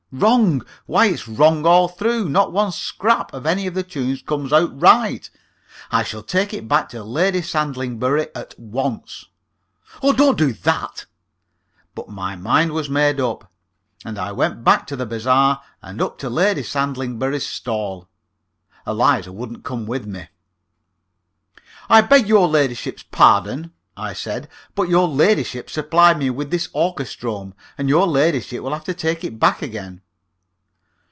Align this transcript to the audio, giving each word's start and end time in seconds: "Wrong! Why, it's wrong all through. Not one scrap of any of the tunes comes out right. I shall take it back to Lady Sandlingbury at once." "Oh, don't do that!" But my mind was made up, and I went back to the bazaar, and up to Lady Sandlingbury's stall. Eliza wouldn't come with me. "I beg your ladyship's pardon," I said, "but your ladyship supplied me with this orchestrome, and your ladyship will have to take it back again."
"Wrong! 0.13 0.61
Why, 0.87 1.05
it's 1.05 1.25
wrong 1.25 1.65
all 1.65 1.87
through. 1.87 2.27
Not 2.27 2.51
one 2.51 2.73
scrap 2.73 3.33
of 3.33 3.45
any 3.45 3.65
of 3.65 3.73
the 3.73 3.81
tunes 3.81 4.21
comes 4.21 4.51
out 4.51 4.77
right. 4.81 5.29
I 5.89 6.03
shall 6.03 6.21
take 6.21 6.53
it 6.53 6.67
back 6.67 6.89
to 6.89 7.01
Lady 7.01 7.41
Sandlingbury 7.41 8.27
at 8.35 8.53
once." 8.59 9.27
"Oh, 10.03 10.11
don't 10.11 10.37
do 10.37 10.51
that!" 10.51 11.05
But 11.95 12.09
my 12.09 12.35
mind 12.35 12.73
was 12.73 12.89
made 12.89 13.21
up, 13.21 13.49
and 14.03 14.19
I 14.19 14.33
went 14.33 14.65
back 14.65 14.85
to 14.87 14.97
the 14.97 15.05
bazaar, 15.05 15.61
and 15.81 16.01
up 16.01 16.17
to 16.17 16.29
Lady 16.29 16.63
Sandlingbury's 16.63 17.47
stall. 17.47 18.09
Eliza 18.85 19.31
wouldn't 19.31 19.63
come 19.63 19.85
with 19.85 20.05
me. 20.05 20.27
"I 21.87 22.01
beg 22.01 22.27
your 22.27 22.49
ladyship's 22.49 23.03
pardon," 23.03 23.71
I 23.97 24.13
said, 24.13 24.47
"but 24.73 24.87
your 24.87 25.07
ladyship 25.07 25.69
supplied 25.69 26.17
me 26.17 26.29
with 26.29 26.49
this 26.49 26.69
orchestrome, 26.71 27.53
and 27.77 27.89
your 27.89 28.07
ladyship 28.07 28.63
will 28.63 28.71
have 28.73 28.85
to 28.85 28.93
take 28.93 29.23
it 29.25 29.37
back 29.37 29.61
again." 29.61 30.01